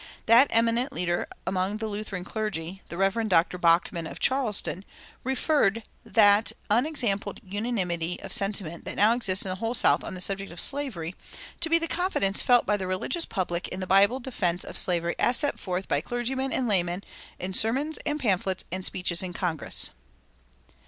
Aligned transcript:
That 0.25 0.47
eminent 0.49 0.91
leader 0.91 1.27
among 1.45 1.77
the 1.77 1.85
Lutheran 1.85 2.23
clergy, 2.23 2.81
the 2.89 2.97
Rev. 2.97 3.29
Dr. 3.29 3.59
Bachman, 3.59 4.07
of 4.07 4.19
Charleston, 4.19 4.83
referred 5.23 5.83
"that 6.03 6.51
unexampled 6.71 7.39
unanimity 7.43 8.19
of 8.21 8.31
sentiment 8.33 8.83
that 8.85 8.95
now 8.95 9.13
exists 9.13 9.45
in 9.45 9.49
the 9.49 9.57
whole 9.61 9.75
South 9.75 10.03
on 10.03 10.15
the 10.15 10.19
subject 10.19 10.51
of 10.51 10.59
slavery" 10.59 11.13
to 11.59 11.69
the 11.69 11.87
confidence 11.87 12.41
felt 12.41 12.65
by 12.65 12.77
the 12.77 12.87
religious 12.87 13.25
public 13.27 13.67
in 13.67 13.79
the 13.79 13.85
Bible 13.85 14.19
defense 14.19 14.63
of 14.63 14.75
slavery 14.75 15.13
as 15.19 15.37
set 15.37 15.59
forth 15.59 15.87
by 15.87 16.01
clergymen 16.01 16.51
and 16.51 16.67
laymen 16.67 17.03
in 17.37 17.53
sermons 17.53 17.99
and 18.03 18.19
pamphlets 18.19 18.65
and 18.71 18.83
speeches 18.83 19.21
in 19.21 19.33
Congress. 19.33 19.91